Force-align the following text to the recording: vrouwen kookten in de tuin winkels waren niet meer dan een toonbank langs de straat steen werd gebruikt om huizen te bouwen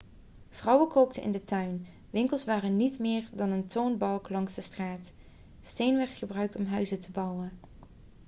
vrouwen 0.49 0.87
kookten 0.89 1.23
in 1.23 1.31
de 1.31 1.43
tuin 1.43 1.87
winkels 2.09 2.45
waren 2.45 2.75
niet 2.75 2.99
meer 2.99 3.29
dan 3.33 3.49
een 3.49 3.65
toonbank 3.67 4.29
langs 4.29 4.53
de 4.55 4.61
straat 4.61 5.11
steen 5.61 5.95
werd 5.97 6.11
gebruikt 6.11 6.55
om 6.55 6.65
huizen 6.65 6.99
te 7.01 7.11
bouwen 7.11 7.51